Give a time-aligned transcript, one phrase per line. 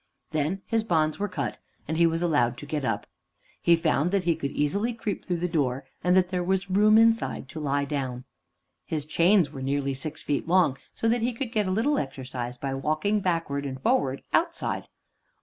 [0.31, 3.05] Then his bonds were cut, and he was allowed to get up.
[3.61, 6.97] He found that he could easily creep through the door, and that there was room
[6.97, 8.23] inside to lie down.
[8.83, 12.57] His chains were nearly six feet long, so that he could get a little exercise
[12.57, 14.87] by walking backwards and forwards outside.